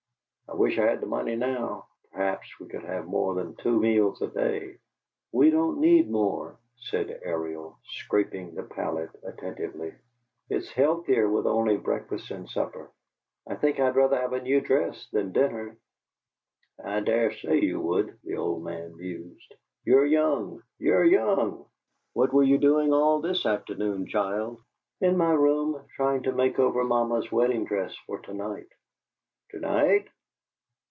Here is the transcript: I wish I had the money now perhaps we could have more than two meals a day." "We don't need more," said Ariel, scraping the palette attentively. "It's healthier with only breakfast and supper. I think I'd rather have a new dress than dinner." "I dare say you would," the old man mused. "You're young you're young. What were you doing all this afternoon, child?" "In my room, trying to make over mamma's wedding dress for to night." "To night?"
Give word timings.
I 0.49 0.53
wish 0.53 0.77
I 0.77 0.85
had 0.85 0.99
the 0.99 1.05
money 1.07 1.37
now 1.37 1.87
perhaps 2.11 2.59
we 2.59 2.67
could 2.67 2.83
have 2.83 3.05
more 3.05 3.35
than 3.35 3.55
two 3.55 3.79
meals 3.79 4.21
a 4.21 4.27
day." 4.27 4.79
"We 5.31 5.49
don't 5.49 5.79
need 5.79 6.09
more," 6.11 6.57
said 6.75 7.21
Ariel, 7.23 7.79
scraping 7.85 8.53
the 8.53 8.63
palette 8.63 9.11
attentively. 9.23 9.93
"It's 10.49 10.69
healthier 10.69 11.29
with 11.29 11.47
only 11.47 11.77
breakfast 11.77 12.31
and 12.31 12.49
supper. 12.49 12.91
I 13.47 13.55
think 13.55 13.79
I'd 13.79 13.95
rather 13.95 14.19
have 14.19 14.33
a 14.33 14.41
new 14.41 14.59
dress 14.59 15.07
than 15.13 15.31
dinner." 15.31 15.77
"I 16.83 16.99
dare 16.99 17.31
say 17.31 17.61
you 17.61 17.79
would," 17.79 18.17
the 18.25 18.35
old 18.35 18.61
man 18.61 18.97
mused. 18.97 19.53
"You're 19.85 20.05
young 20.05 20.61
you're 20.77 21.05
young. 21.05 21.65
What 22.11 22.33
were 22.33 22.43
you 22.43 22.57
doing 22.57 22.91
all 22.91 23.21
this 23.21 23.45
afternoon, 23.45 24.05
child?" 24.05 24.59
"In 24.99 25.15
my 25.15 25.31
room, 25.31 25.81
trying 25.95 26.23
to 26.23 26.33
make 26.33 26.59
over 26.59 26.83
mamma's 26.83 27.31
wedding 27.31 27.63
dress 27.63 27.95
for 28.05 28.19
to 28.23 28.33
night." 28.33 28.67
"To 29.51 29.59
night?" 29.61 30.09